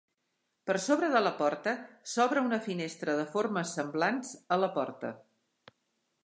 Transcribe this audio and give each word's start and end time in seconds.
Per 0.69 0.75
sobre 0.85 1.09
de 1.15 1.19
la 1.25 1.33
porta 1.41 1.73
s'obre 2.13 2.43
una 2.47 2.59
finestra 2.69 3.15
de 3.21 3.27
formes 3.35 3.75
semblants 3.81 4.33
a 4.57 4.61
la 4.65 4.71
porta. 4.81 5.13